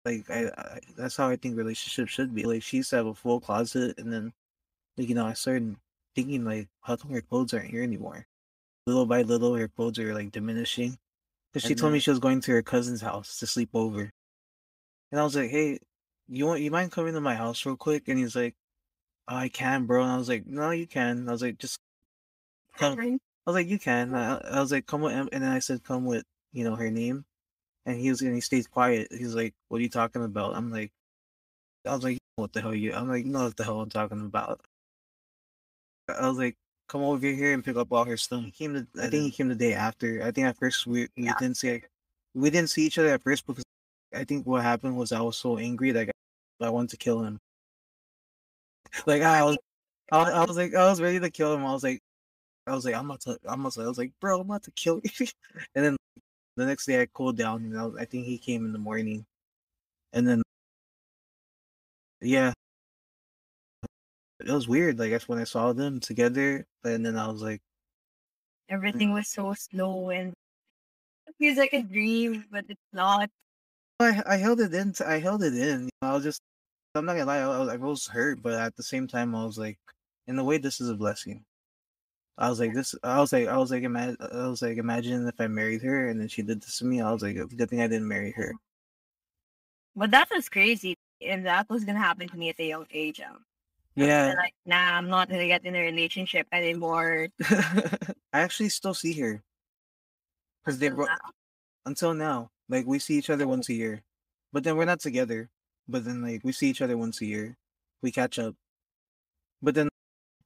Like 0.05 0.29
I, 0.29 0.47
I, 0.57 0.79
that's 0.97 1.17
how 1.17 1.29
I 1.29 1.35
think 1.37 1.57
relationships 1.57 2.11
should 2.11 2.33
be. 2.35 2.43
Like 2.45 2.63
she 2.63 2.77
used 2.77 2.89
to 2.91 2.97
have 2.97 3.07
a 3.07 3.13
full 3.15 3.39
closet, 3.41 3.97
and 3.99 4.11
then, 4.13 4.33
like 4.97 5.09
you 5.09 5.15
know, 5.15 5.27
I 5.27 5.33
started 5.33 5.77
thinking 6.15 6.45
like, 6.45 6.69
how 6.81 6.95
come 6.97 7.11
her 7.11 7.21
clothes 7.21 7.53
aren't 7.53 7.71
here 7.71 7.83
anymore? 7.83 8.27
Little 8.87 9.05
by 9.07 9.23
little, 9.23 9.55
her 9.55 9.67
clothes 9.69 9.99
are 9.99 10.13
like 10.13 10.31
diminishing. 10.31 10.97
Because 11.53 11.67
she 11.67 11.75
told 11.75 11.93
me 11.93 11.99
she 11.99 12.09
was 12.09 12.19
going 12.19 12.41
to 12.41 12.51
her 12.53 12.63
cousin's 12.63 13.01
house 13.01 13.37
to 13.39 13.47
sleep 13.47 13.69
over, 13.75 14.09
and 15.11 15.19
I 15.21 15.23
was 15.23 15.35
like, 15.35 15.51
hey, 15.51 15.79
you 16.27 16.45
want 16.47 16.61
you 16.61 16.71
mind 16.71 16.91
coming 16.91 17.13
to 17.13 17.21
my 17.21 17.35
house 17.35 17.65
real 17.65 17.77
quick? 17.77 18.07
And 18.07 18.17
he's 18.17 18.35
like, 18.35 18.55
oh, 19.27 19.35
I 19.35 19.49
can, 19.49 19.85
bro. 19.85 20.03
And 20.03 20.11
I 20.11 20.17
was 20.17 20.29
like, 20.29 20.45
no, 20.47 20.71
you 20.71 20.87
can. 20.87 21.27
I 21.29 21.31
was 21.31 21.41
like, 21.41 21.57
just 21.59 21.79
come. 22.77 22.99
I 22.99 23.51
was 23.51 23.55
like, 23.55 23.67
you 23.67 23.79
can. 23.79 24.15
I, 24.15 24.37
I 24.37 24.59
was 24.61 24.71
like, 24.71 24.85
come 24.87 25.01
with, 25.01 25.13
Em-" 25.13 25.29
and 25.31 25.43
then 25.43 25.51
I 25.51 25.59
said, 25.59 25.83
come 25.83 26.05
with, 26.05 26.23
you 26.53 26.63
know, 26.63 26.75
her 26.75 26.89
name. 26.91 27.25
And 27.85 27.99
he 27.99 28.09
was, 28.09 28.21
and 28.21 28.33
he 28.33 28.41
stays 28.41 28.67
quiet. 28.67 29.09
He's 29.11 29.35
like, 29.35 29.53
what 29.69 29.79
are 29.79 29.83
you 29.83 29.89
talking 29.89 30.23
about? 30.23 30.55
I'm 30.55 30.71
like, 30.71 30.91
I 31.85 31.93
was 31.95 32.03
like, 32.03 32.19
what 32.37 32.53
the 32.53 32.61
hell 32.61 32.73
you? 32.75 32.93
I'm 32.93 33.09
like, 33.09 33.25
know 33.25 33.45
what 33.45 33.57
the 33.57 33.63
hell 33.65 33.81
I'm 33.81 33.89
talking 33.89 34.21
about. 34.21 34.61
I 36.09 36.27
was 36.27 36.37
like, 36.37 36.55
come 36.87 37.01
over 37.01 37.25
here 37.25 37.53
and 37.53 37.63
pick 37.63 37.75
up 37.75 37.91
all 37.91 38.05
her 38.05 38.17
stuff. 38.17 38.43
He 38.43 38.51
came 38.51 38.73
to, 38.73 38.87
I 38.99 39.07
think 39.07 39.13
he 39.13 39.19
mm-hmm. 39.19 39.35
came 39.35 39.47
the 39.49 39.55
day 39.55 39.73
after. 39.73 40.21
I 40.23 40.31
think 40.31 40.47
at 40.47 40.57
first 40.57 40.85
we, 40.85 41.07
we 41.17 41.25
Yeah. 41.25 41.33
didn't 41.39 41.57
see, 41.57 41.81
we 42.33 42.49
didn't 42.49 42.69
see 42.69 42.85
each 42.85 42.97
other 42.97 43.09
at 43.09 43.23
first 43.23 43.45
because 43.47 43.63
I 44.13 44.23
think 44.23 44.45
what 44.45 44.63
happened 44.63 44.97
was 44.97 45.11
I 45.11 45.21
was 45.21 45.37
so 45.37 45.57
angry 45.57 45.91
that 45.91 46.09
I, 46.61 46.65
I 46.65 46.69
wanted 46.69 46.91
to 46.91 46.97
kill 46.97 47.23
him. 47.23 47.39
Like 49.05 49.21
I 49.21 49.43
was, 49.43 49.57
I, 50.11 50.17
was- 50.17 50.33
I 50.33 50.45
was 50.45 50.57
like, 50.57 50.75
I 50.75 50.89
was 50.89 51.01
ready 51.01 51.19
to 51.19 51.31
kill 51.31 51.53
him. 51.53 51.65
I 51.65 51.73
was 51.73 51.83
like, 51.83 51.99
I 52.67 52.75
was 52.75 52.85
like, 52.85 52.95
I'm 52.95 53.05
about 53.05 53.21
to, 53.21 53.37
I'm 53.45 53.61
about 53.61 53.73
to, 53.73 53.81
I 53.81 53.87
was 53.87 53.97
like, 53.97 54.11
bro, 54.19 54.39
I'm 54.39 54.49
about 54.49 54.63
to 54.63 54.71
kill 54.71 55.01
you. 55.03 55.27
and 55.75 55.85
then 55.85 55.97
the 56.55 56.65
next 56.65 56.85
day 56.85 57.01
I 57.01 57.07
cooled 57.07 57.37
down, 57.37 57.63
and 57.63 57.77
I, 57.77 57.85
was, 57.85 57.95
I 57.99 58.05
think 58.05 58.25
he 58.25 58.37
came 58.37 58.65
in 58.65 58.73
the 58.73 58.79
morning, 58.79 59.25
and 60.13 60.27
then, 60.27 60.41
yeah, 62.21 62.53
it 64.43 64.51
was 64.51 64.67
weird. 64.67 64.99
Like 64.99 65.11
that's 65.11 65.27
when 65.27 65.39
I 65.39 65.43
saw 65.45 65.73
them 65.73 65.99
together, 65.99 66.65
and 66.83 67.05
then 67.05 67.17
I 67.17 67.27
was 67.27 67.41
like, 67.41 67.61
Everything 68.69 69.13
was 69.13 69.27
so 69.27 69.53
slow 69.53 70.09
and 70.09 70.33
it 71.27 71.35
feels 71.37 71.57
like 71.57 71.73
a 71.73 71.83
dream, 71.83 72.45
but 72.51 72.65
it's 72.69 72.81
not. 72.91 73.29
I 73.99 74.21
I 74.25 74.37
held 74.37 74.59
it 74.59 74.73
in. 74.73 74.93
I 75.05 75.19
held 75.19 75.43
it 75.43 75.53
in. 75.53 75.89
I 76.01 76.13
was 76.13 76.23
just. 76.23 76.41
I'm 76.95 77.05
not 77.05 77.13
gonna 77.13 77.25
lie. 77.25 77.39
I 77.39 77.59
was, 77.59 77.69
I 77.69 77.75
was 77.77 78.07
hurt, 78.07 78.41
but 78.41 78.53
at 78.53 78.75
the 78.75 78.83
same 78.83 79.07
time, 79.07 79.35
I 79.35 79.45
was 79.45 79.57
like, 79.57 79.79
in 80.27 80.37
a 80.37 80.43
way, 80.43 80.57
this 80.57 80.79
is 80.79 80.89
a 80.89 80.95
blessing. 80.95 81.43
I 82.37 82.49
was 82.49 82.59
like 82.59 82.73
this. 82.73 82.95
I 83.03 83.19
was 83.19 83.33
like, 83.33 83.47
I 83.47 83.57
was 83.57 83.71
like, 83.71 83.83
imagine. 83.83 84.17
I 84.19 84.47
was 84.47 84.61
like, 84.61 84.77
imagine 84.77 85.27
if 85.27 85.39
I 85.39 85.47
married 85.47 85.81
her 85.83 86.09
and 86.09 86.19
then 86.19 86.27
she 86.27 86.41
did 86.41 86.61
this 86.61 86.79
to 86.79 86.85
me. 86.85 87.01
I 87.01 87.11
was 87.11 87.21
like, 87.21 87.35
good 87.35 87.69
thing 87.69 87.81
I 87.81 87.87
didn't 87.87 88.07
marry 88.07 88.31
her. 88.31 88.53
But 89.95 90.11
that 90.11 90.29
was 90.31 90.49
crazy. 90.49 90.95
And 91.21 91.45
that 91.45 91.69
was 91.69 91.85
gonna 91.85 91.99
happen 91.99 92.27
to 92.27 92.37
me 92.37 92.49
at 92.49 92.59
a 92.59 92.65
young 92.65 92.87
age. 92.91 93.21
Um, 93.21 93.45
Yeah, 93.95 94.33
like, 94.37 94.55
nah, 94.65 94.97
I'm 94.97 95.07
not 95.07 95.29
gonna 95.29 95.47
get 95.47 95.65
in 95.65 95.75
a 95.75 95.81
relationship 95.81 96.47
anymore. 96.51 97.27
I 97.49 98.39
actually 98.41 98.69
still 98.69 98.93
see 98.93 99.13
her 99.19 99.43
because 100.63 100.79
they 100.79 100.89
bro- 100.89 101.07
until 101.85 102.13
now. 102.13 102.49
Like 102.69 102.87
we 102.87 102.99
see 102.99 103.17
each 103.17 103.29
other 103.29 103.47
once 103.47 103.69
a 103.69 103.73
year, 103.73 104.01
but 104.51 104.63
then 104.63 104.77
we're 104.77 104.85
not 104.85 104.99
together. 104.99 105.49
But 105.87 106.05
then 106.05 106.21
like 106.21 106.41
we 106.43 106.51
see 106.53 106.69
each 106.69 106.81
other 106.81 106.97
once 106.97 107.21
a 107.21 107.25
year, 107.25 107.57
we 108.01 108.11
catch 108.11 108.39
up. 108.39 108.55
But 109.61 109.75
then, 109.75 109.89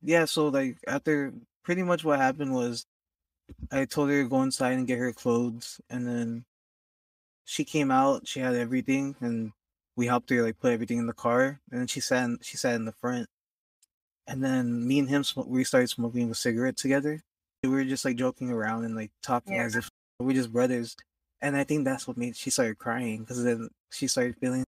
yeah. 0.02 0.26
So 0.26 0.48
like 0.48 0.78
after 0.88 1.34
pretty 1.64 1.84
much 1.84 2.04
what 2.04 2.20
happened 2.20 2.54
was, 2.54 2.86
I 3.72 3.86
told 3.86 4.10
her 4.10 4.24
to 4.24 4.30
go 4.30 4.42
inside 4.42 4.74
and 4.74 4.88
get 4.88 5.00
her 5.00 5.14
clothes, 5.14 5.80
and 5.90 6.08
then 6.08 6.46
she 7.46 7.64
came 7.64 7.92
out. 7.92 8.28
She 8.28 8.40
had 8.40 8.56
everything, 8.56 9.16
and 9.22 9.54
we 9.96 10.08
helped 10.08 10.30
her 10.32 10.44
like 10.44 10.60
put 10.60 10.74
everything 10.74 10.98
in 10.98 11.08
the 11.08 11.14
car. 11.14 11.60
And 11.72 11.82
then 11.82 11.88
she 11.88 12.00
sat. 12.02 12.26
In, 12.26 12.40
she 12.42 12.58
sat 12.58 12.76
in 12.76 12.86
the 12.86 12.92
front, 12.92 13.30
and 14.28 14.44
then 14.44 14.86
me 14.88 15.00
and 15.00 15.10
him 15.10 15.24
sm- 15.24 15.48
we 15.48 15.64
started 15.64 15.90
smoking 15.90 16.30
a 16.32 16.36
cigarette 16.36 16.78
together. 16.78 17.22
We 17.64 17.70
were 17.70 17.84
just 17.84 18.06
like 18.06 18.18
joking 18.18 18.52
around 18.52 18.86
and 18.86 18.96
like 18.96 19.12
talking 19.24 19.54
Yeah. 19.56 19.64
as 19.64 19.76
if 19.76 19.90
we're 20.20 20.34
just 20.34 20.52
brothers. 20.52 20.96
And 21.42 21.56
I 21.56 21.64
think 21.64 21.86
that's 21.86 22.08
what 22.08 22.18
made 22.18 22.36
she 22.36 22.50
started 22.50 22.78
crying 22.78 23.22
because 23.22 23.44
then 23.44 23.70
she 23.92 24.08
started 24.08 24.36
feeling, 24.38 24.64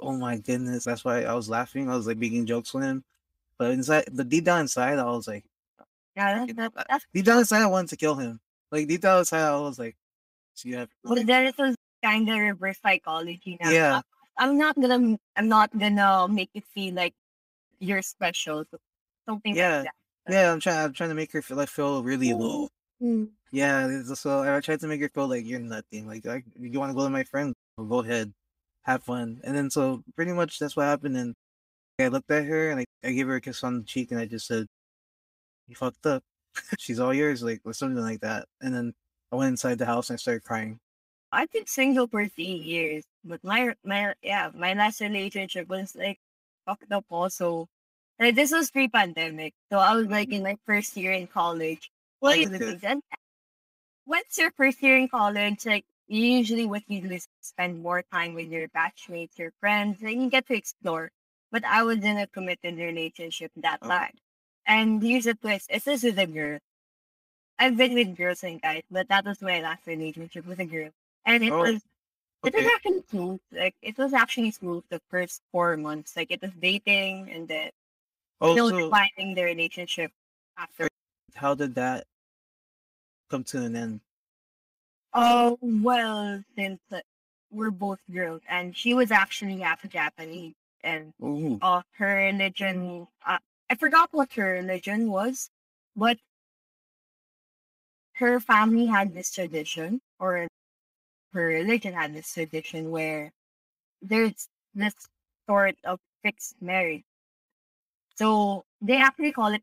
oh 0.00 0.12
my 0.16 0.38
goodness. 0.38 0.84
That's 0.84 1.04
why 1.04 1.22
I 1.24 1.34
was 1.34 1.48
laughing. 1.48 1.88
I 1.90 1.96
was 1.96 2.06
like 2.06 2.18
making 2.18 2.46
jokes 2.46 2.72
with 2.74 2.84
him, 2.84 3.04
but 3.58 3.70
inside, 3.72 4.04
but 4.12 4.28
deep 4.28 4.44
down 4.44 4.60
inside, 4.62 4.98
I 4.98 5.04
was 5.04 5.26
like, 5.28 5.44
Yeah, 6.16 6.46
that, 6.46 6.74
that, 6.74 6.86
that's 6.88 7.06
deep 7.14 7.24
down 7.24 7.38
inside, 7.38 7.62
I 7.62 7.66
wanted 7.66 7.90
to 7.90 7.96
kill 7.96 8.14
him. 8.16 8.40
Like 8.72 8.88
deep 8.88 9.00
down 9.02 9.20
inside, 9.20 9.42
I 9.48 9.58
was 9.60 9.78
like, 9.78 9.96
so 10.54 10.68
you 10.68 10.76
have, 10.76 10.88
but 11.04 11.24
then 11.26 11.46
it 11.46 11.56
was 11.58 11.74
kind 12.02 12.28
of 12.28 12.38
reverse 12.38 12.78
psychology 12.82 13.56
now. 13.60 13.70
yeah, 13.70 14.00
I'm 14.36 14.58
not 14.58 14.74
gonna 14.80 15.16
I'm 15.36 15.48
not 15.48 15.76
gonna 15.78 16.26
make 16.28 16.50
it 16.54 16.64
feel 16.74 16.94
like 16.94 17.14
you're 17.80 18.02
special. 18.02 18.64
Something 19.28 19.56
Yeah. 19.56 19.76
like 19.78 19.84
that. 20.26 20.32
yeah. 20.32 20.52
I'm 20.52 20.60
trying, 20.60 20.78
I'm 20.78 20.92
trying 20.92 21.10
to 21.10 21.14
make 21.14 21.32
her 21.32 21.42
feel 21.42 21.56
like 21.56 21.68
feel 21.68 22.02
really 22.02 22.32
low. 22.32 22.68
Mm. 23.02 23.28
Yeah, 23.50 24.02
so 24.14 24.42
I 24.42 24.60
tried 24.60 24.80
to 24.80 24.86
make 24.88 25.00
her 25.00 25.08
feel 25.08 25.28
like 25.28 25.46
you're 25.46 25.60
nothing. 25.60 26.06
Like, 26.06 26.24
like 26.26 26.44
you 26.58 26.78
want 26.78 26.90
to 26.90 26.94
go 26.96 27.04
to 27.04 27.10
my 27.10 27.24
friend, 27.24 27.54
well, 27.76 27.86
go 27.86 27.98
ahead, 28.00 28.32
have 28.82 29.02
fun. 29.04 29.40
And 29.44 29.56
then 29.56 29.70
so 29.70 30.02
pretty 30.16 30.32
much 30.32 30.58
that's 30.58 30.76
what 30.76 30.84
happened. 30.84 31.16
And 31.16 31.34
I 31.98 32.08
looked 32.08 32.30
at 32.30 32.44
her 32.44 32.70
and 32.70 32.80
I, 32.80 32.84
I 33.04 33.12
gave 33.12 33.26
her 33.26 33.36
a 33.36 33.40
kiss 33.40 33.64
on 33.64 33.78
the 33.80 33.84
cheek 33.84 34.10
and 34.12 34.20
I 34.20 34.26
just 34.26 34.46
said, 34.46 34.66
"You 35.66 35.76
fucked 35.76 36.06
up. 36.06 36.22
She's 36.78 37.00
all 37.00 37.14
yours," 37.14 37.42
like 37.42 37.60
or 37.64 37.72
something 37.72 38.02
like 38.02 38.20
that. 38.20 38.46
And 38.60 38.74
then 38.74 38.94
I 39.32 39.36
went 39.36 39.50
inside 39.50 39.78
the 39.78 39.86
house 39.86 40.10
and 40.10 40.16
I 40.16 40.18
started 40.18 40.44
crying. 40.44 40.78
I've 41.32 41.50
been 41.50 41.66
single 41.66 42.06
for 42.06 42.26
three 42.26 42.44
years, 42.44 43.04
but 43.24 43.42
my 43.44 43.74
my 43.84 44.14
yeah 44.22 44.50
my 44.54 44.74
last 44.74 45.00
relationship 45.00 45.68
was 45.68 45.94
like 45.96 46.18
fucked 46.68 46.92
up 46.92 47.06
also. 47.10 47.68
Like 48.20 48.36
this 48.36 48.52
was 48.52 48.70
pre-pandemic, 48.70 49.54
so 49.72 49.78
I 49.80 49.94
was 49.96 50.08
like 50.08 50.32
in 50.32 50.44
my 50.44 50.56
first 50.66 50.96
year 50.96 51.12
in 51.12 51.28
college. 51.28 51.90
What 52.20 52.38
is 52.38 52.50
you 52.52 52.62
Okay. 52.62 52.78
then 52.78 53.02
once 54.06 54.38
your 54.38 54.50
first 54.52 54.82
year 54.82 54.96
in 54.98 55.08
college, 55.08 55.66
like 55.66 55.84
usually 56.08 56.66
what 56.66 56.82
you 56.88 57.00
do 57.02 57.10
is 57.14 57.28
spend 57.40 57.82
more 57.82 58.02
time 58.12 58.34
with 58.34 58.48
your 58.48 58.68
batchmates, 58.68 59.38
your 59.38 59.52
friends, 59.60 60.02
and 60.02 60.22
you 60.22 60.30
get 60.30 60.46
to 60.48 60.54
explore. 60.54 61.10
But 61.52 61.64
I 61.64 61.82
was 61.84 61.98
in 62.04 62.18
a 62.18 62.26
committed 62.26 62.78
relationship 62.78 63.52
that 63.56 63.80
Oh. 63.82 63.88
time, 63.88 64.14
and 64.66 65.02
here's 65.02 65.24
the 65.26 65.34
twist: 65.34 65.68
it's 65.70 65.84
just 65.86 66.04
with 66.04 66.18
a 66.18 66.26
girl. 66.26 66.58
I've 67.58 67.76
been 67.76 67.94
with 67.94 68.16
girls 68.16 68.42
and 68.44 68.60
guys, 68.60 68.82
but 68.90 69.08
that 69.08 69.24
was 69.24 69.42
my 69.42 69.60
last 69.60 69.86
relationship 69.86 70.46
with 70.46 70.60
a 70.60 70.64
girl, 70.66 70.90
and 71.24 71.44
it 71.44 71.56
Oh, 71.56 71.60
was 71.60 71.82
it 72.44 72.54
was 72.54 72.64
Okay. 72.64 72.70
actually 72.74 73.02
smooth. 73.10 73.40
Like 73.52 73.74
it 73.82 73.98
was 73.98 74.12
actually 74.12 74.50
smooth 74.52 74.84
the 74.88 75.00
first 75.10 75.42
four 75.52 75.76
months. 75.76 76.16
Like 76.16 76.30
it 76.30 76.42
was 76.42 76.52
dating 76.60 77.30
and 77.30 77.48
then 77.48 77.70
still 78.42 78.72
Also, 78.72 78.72
defining 78.72 79.34
the 79.34 79.44
relationship 79.44 80.12
after. 80.58 80.88
how 81.36 81.54
did 81.54 81.74
that 81.74 82.06
come 83.30 83.44
to 83.44 83.62
an 83.62 83.76
end? 83.76 84.00
Oh 85.12 85.58
well, 85.60 86.42
since 86.56 86.80
uh, 86.90 87.00
we're 87.50 87.70
both 87.70 88.00
girls, 88.10 88.40
and 88.48 88.74
she 88.76 88.94
was 88.94 89.10
actually 89.10 89.58
half 89.60 89.86
Japanese, 89.88 90.54
and 90.82 91.12
Ooh, 91.22 91.60
uh, 91.60 91.82
her 91.98 92.16
religion. 92.16 93.06
Uh, 93.24 93.38
I 93.68 93.74
forgot 93.74 94.08
what 94.12 94.32
her 94.34 94.52
religion 94.52 95.10
was, 95.10 95.50
but 95.94 96.18
her 98.16 98.38
family 98.38 98.84
had 98.86 99.14
this 99.14 99.30
tradition, 99.30 100.00
or 100.18 100.46
her 101.32 101.46
religion 101.46 101.94
had 101.94 102.14
this 102.14 102.32
tradition 102.32 102.90
where 102.90 103.32
there's 104.02 104.48
this 104.74 104.94
sort 105.48 105.76
of 105.84 106.00
fixed 106.22 106.56
marriage. 106.60 107.04
So 108.16 108.64
they 108.80 108.96
actually 108.96 109.32
call 109.32 109.52
it 109.54 109.62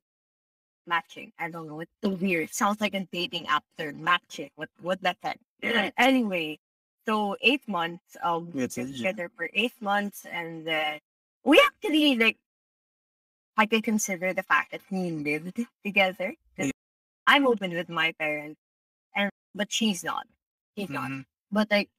matching. 0.87 1.31
I 1.39 1.49
don't 1.49 1.67
know. 1.67 1.79
It's 1.81 1.91
so 2.03 2.09
weird. 2.09 2.49
It 2.49 2.55
sounds 2.55 2.79
like 2.81 2.93
a 2.93 3.07
dating 3.11 3.47
app 3.47 3.63
term, 3.77 4.03
matching. 4.03 4.49
What 4.55 4.69
what 4.81 5.01
that 5.01 5.17
heck? 5.21 5.39
anyway, 5.97 6.59
so 7.05 7.35
eight 7.41 7.67
months. 7.67 8.17
Um, 8.23 8.51
we 8.53 8.67
together 8.67 9.29
for 9.35 9.49
eight 9.53 9.73
months, 9.81 10.25
and 10.25 10.65
then 10.67 10.99
we 11.43 11.61
actually 11.65 12.15
like. 12.17 12.37
I 13.57 13.65
can 13.65 13.81
consider 13.81 14.33
the 14.33 14.43
fact 14.43 14.71
that 14.71 14.81
we 14.91 15.11
lived 15.11 15.63
together. 15.83 16.35
Yeah. 16.57 16.71
I'm 17.25 17.47
open 17.47 17.71
with 17.71 17.89
my 17.89 18.11
parents, 18.19 18.59
and 19.15 19.29
but 19.53 19.71
she's 19.71 20.03
not. 20.03 20.27
She's 20.77 20.89
not 20.89 21.09
mhm. 21.09 21.25
But 21.51 21.69
like 21.71 21.89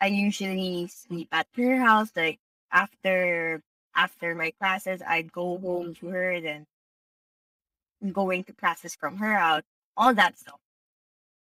I 0.00 0.06
usually 0.06 0.86
sleep 0.88 1.28
at 1.32 1.46
her 1.56 1.76
house. 1.78 2.10
Like 2.16 2.38
after 2.72 3.62
after 3.96 4.34
my 4.34 4.52
classes, 4.60 5.02
I'd 5.06 5.32
go 5.32 5.58
home 5.58 5.94
to 5.96 6.08
her, 6.08 6.40
then 6.40 6.66
going 8.12 8.44
to 8.44 8.52
classes 8.52 8.94
from 8.94 9.16
her 9.18 9.34
out, 9.34 9.64
all 9.96 10.14
that 10.14 10.38
stuff. 10.38 10.60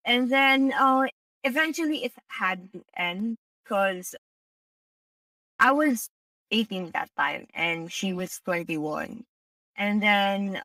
And 0.04 0.30
then 0.30 0.72
uh, 0.72 1.06
eventually 1.44 2.04
it 2.04 2.12
had 2.28 2.72
to 2.72 2.84
end 2.96 3.38
because 3.64 4.14
I 5.58 5.72
was 5.72 6.08
18 6.50 6.90
that 6.90 7.10
time 7.16 7.46
and 7.54 7.90
she 7.90 8.12
was 8.12 8.40
21. 8.44 9.24
And 9.76 10.02
then 10.02 10.62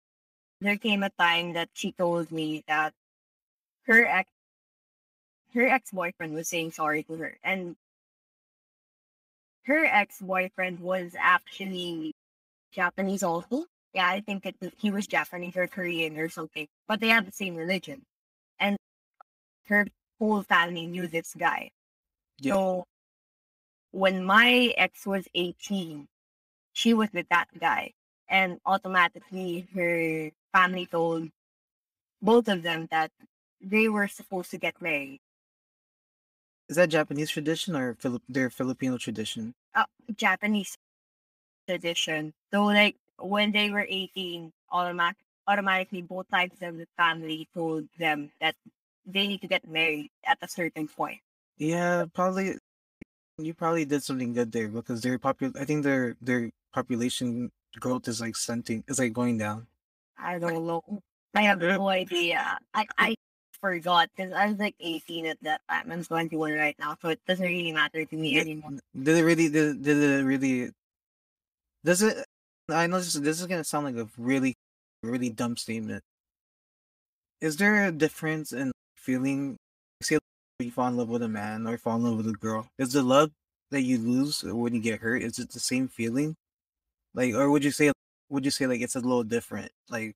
there 0.59 0.77
came 0.77 1.03
a 1.03 1.09
time 1.11 1.53
that 1.53 1.69
she 1.73 1.91
told 1.93 2.31
me 2.31 2.63
that 2.67 2.93
her 3.85 4.05
ex 4.05 4.29
her 5.57 5.67
ex-boyfriend 5.67 6.33
was 6.33 6.47
saying 6.47 6.71
sorry 6.71 7.03
to 7.03 7.15
her 7.15 7.37
and 7.43 7.75
her 9.63 9.85
ex-boyfriend 9.85 10.79
was 10.79 11.13
actually 11.19 12.13
japanese 12.71 13.23
also. 13.23 13.65
Yeah 13.93 14.07
i 14.07 14.19
think 14.21 14.45
it, 14.45 14.55
he 14.77 14.91
was 14.91 15.07
japanese 15.07 15.57
or 15.57 15.67
korean 15.67 16.17
or 16.17 16.29
something 16.29 16.67
but 16.87 16.99
they 16.99 17.09
had 17.09 17.25
the 17.25 17.31
same 17.31 17.55
religion. 17.55 18.03
And 18.59 18.77
her 19.65 19.87
whole 20.19 20.43
family 20.43 20.87
knew 20.87 21.07
this 21.07 21.33
guy. 21.37 21.71
Yeah. 22.39 22.53
so 22.53 22.83
when 23.91 24.23
my 24.23 24.73
ex 24.77 25.07
was 25.07 25.25
18 25.33 26.07
she 26.73 26.93
was 26.93 27.09
with 27.13 27.27
that 27.29 27.47
guy 27.59 27.93
and 28.29 28.59
automatically 28.65 29.67
her 29.73 30.29
family 30.53 30.85
told 30.85 31.29
both 32.21 32.47
of 32.47 32.61
them 32.61 32.87
that 32.91 33.09
they 33.59 33.89
were 33.89 34.07
supposed 34.07 34.51
to 34.51 34.59
get 34.59 34.79
married 34.81 35.19
Is 36.69 36.75
that 36.75 36.89
Japanese 36.89 37.29
tradition 37.29 37.75
or 37.75 37.97
their 38.27 38.49
Filipino 38.49 38.97
tradition? 38.97 39.53
uh, 39.75 39.85
Japanese 40.15 40.75
tradition. 41.67 42.33
So 42.51 42.65
like 42.65 42.95
when 43.19 43.51
they 43.51 43.69
were 43.69 43.85
18, 43.87 44.51
automatic 44.71 45.17
automatically 45.47 46.01
both 46.01 46.27
sides 46.29 46.55
of 46.61 46.77
the 46.77 46.87
family 46.97 47.47
told 47.53 47.87
them 47.97 48.31
that 48.41 48.55
they 49.05 49.27
need 49.27 49.39
to 49.41 49.47
get 49.47 49.65
married 49.67 50.09
at 50.25 50.37
a 50.41 50.47
certain 50.47 50.87
point. 50.87 51.19
Yeah, 51.57 52.05
probably. 52.13 52.57
You 53.37 53.53
probably 53.53 53.85
did 53.85 54.03
something 54.03 54.33
good 54.33 54.51
there 54.51 54.67
because 54.67 55.01
their 55.01 55.19
popul. 55.19 55.55
I 55.55 55.63
think 55.65 55.83
their 55.83 56.17
their 56.21 56.49
population 56.73 57.51
growth 57.79 58.07
is 58.07 58.19
like 58.19 58.35
stunting. 58.35 58.83
It's 58.87 58.99
like 58.99 59.13
going 59.13 59.37
down. 59.37 59.67
I 60.17 60.39
don't 60.39 60.65
know. 60.65 60.81
I 61.35 61.43
have 61.43 61.61
no 61.61 61.87
idea. 61.93 62.57
I 62.73 62.87
I 62.97 63.15
forgot 63.61 64.09
because 64.15 64.33
I 64.33 64.47
was 64.47 64.59
like 64.59 64.75
18 64.79 65.25
at 65.25 65.37
that 65.43 65.61
time. 65.69 65.91
I'm 65.91 66.03
21 66.03 66.53
right 66.53 66.75
now, 66.79 66.97
so 67.01 67.09
it 67.09 67.19
doesn't 67.27 67.45
really 67.45 67.71
matter 67.71 68.05
to 68.05 68.15
me 68.15 68.39
anymore. 68.39 68.71
Did 68.95 69.17
it 69.17 69.23
really? 69.23 69.49
Did, 69.49 69.83
did 69.83 69.97
it 69.97 70.23
really? 70.23 70.71
Does 71.83 72.01
it? 72.01 72.25
I 72.69 72.87
know 72.87 72.97
this, 72.97 73.13
this 73.13 73.39
is 73.39 73.47
gonna 73.47 73.63
sound 73.63 73.85
like 73.85 73.95
a 73.95 74.09
really, 74.17 74.55
really 75.03 75.29
dumb 75.29 75.57
statement. 75.57 76.03
Is 77.41 77.57
there 77.57 77.85
a 77.85 77.91
difference 77.91 78.51
in 78.51 78.71
feeling? 78.95 79.57
Say 80.01 80.17
you 80.59 80.71
fall 80.71 80.87
in 80.87 80.97
love 80.97 81.09
with 81.09 81.21
a 81.21 81.27
man 81.27 81.67
or 81.67 81.77
fall 81.77 81.97
in 81.97 82.03
love 82.03 82.17
with 82.17 82.27
a 82.27 82.33
girl. 82.33 82.67
Is 82.79 82.93
the 82.93 83.03
love 83.03 83.31
that 83.71 83.81
you 83.81 83.97
lose 83.99 84.43
when 84.43 84.73
you 84.73 84.81
get 84.81 85.01
hurt? 85.01 85.21
Is 85.21 85.39
it 85.39 85.51
the 85.51 85.59
same 85.59 85.87
feeling? 85.87 86.35
Like, 87.13 87.33
or 87.35 87.49
would 87.51 87.63
you 87.63 87.71
say 87.71 87.91
would 88.29 88.45
you 88.45 88.51
say 88.51 88.67
like 88.67 88.81
it's 88.81 88.95
a 88.95 88.99
little 88.99 89.23
different? 89.23 89.71
Like, 89.89 90.15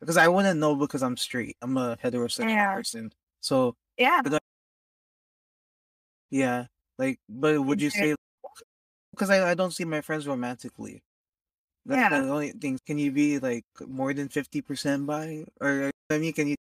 because 0.00 0.16
I 0.16 0.28
wouldn't 0.28 0.60
know 0.60 0.74
because 0.74 1.02
I'm 1.02 1.16
straight. 1.16 1.56
I'm 1.62 1.76
a 1.76 1.96
heterosexual 2.02 2.48
Yeah. 2.48 2.74
person. 2.74 3.12
So 3.40 3.76
Yeah. 3.96 4.22
Uh 4.24 4.38
yeah, 6.30 6.66
like, 6.98 7.20
but 7.28 7.60
would 7.62 7.80
you 7.80 7.90
say 7.90 8.14
because 9.12 9.30
I, 9.30 9.50
I 9.50 9.54
don't 9.54 9.70
see 9.72 9.84
my 9.84 10.00
friends 10.00 10.26
romantically. 10.26 11.02
That's 11.86 12.02
Yeah. 12.02 12.20
the 12.20 12.28
only 12.28 12.50
thing. 12.52 12.78
Can 12.86 12.98
you 12.98 13.12
be 13.12 13.38
like 13.38 13.64
more 13.86 14.12
than 14.12 14.28
fifty 14.28 14.60
percent 14.60 15.06
by? 15.06 15.44
Or 15.60 15.90
I 16.10 16.18
mean, 16.18 16.32
can 16.32 16.48
you 16.48 16.56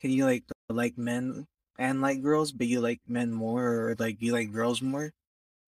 can 0.00 0.10
you 0.10 0.24
like 0.24 0.44
like 0.68 0.98
men 0.98 1.46
and 1.78 2.00
like 2.00 2.22
girls, 2.22 2.52
but 2.52 2.66
you 2.66 2.80
like 2.80 3.00
men 3.08 3.32
more, 3.32 3.90
or 3.90 3.96
like 3.98 4.20
you 4.20 4.32
like 4.32 4.52
girls 4.52 4.82
more? 4.82 5.12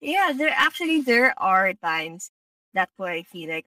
Yeah, 0.01 0.33
there 0.37 0.53
actually 0.55 1.01
there 1.01 1.35
are 1.41 1.73
times 1.75 2.31
that's 2.75 2.93
what 2.97 3.11
I 3.11 3.23
feel 3.25 3.49
like 3.51 3.67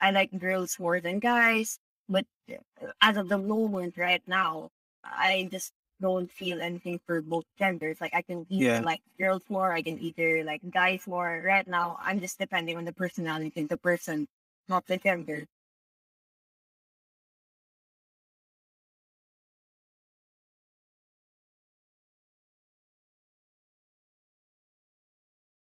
I 0.00 0.10
like 0.10 0.36
girls 0.36 0.78
more 0.78 1.00
than 1.00 1.20
guys, 1.20 1.78
but 2.12 2.26
uh, 2.52 2.92
as 3.02 3.16
of 3.16 3.28
the 3.28 3.38
moment 3.38 3.96
right 3.98 4.22
now, 4.28 4.70
I 5.04 5.48
just 5.50 5.72
don't 6.00 6.30
feel 6.30 6.60
anything 6.60 7.00
for 7.06 7.22
both 7.22 7.46
genders. 7.58 8.00
Like 8.00 8.14
I 8.14 8.22
can 8.22 8.46
either 8.50 8.80
Yeah. 8.80 8.80
like 8.82 9.02
girls 9.18 9.42
more, 9.48 9.72
I 9.72 9.82
can 9.82 9.98
either 10.00 10.44
like 10.44 10.62
guys 10.70 11.06
more. 11.06 11.42
Right 11.44 11.66
now, 11.66 11.98
I'm 12.02 12.20
just 12.20 12.38
depending 12.38 12.76
on 12.76 12.84
the 12.84 12.92
personality 12.92 13.64
the 13.66 13.78
person, 13.78 14.28
not 14.68 14.86
the 14.86 14.98
gender. 14.98 15.46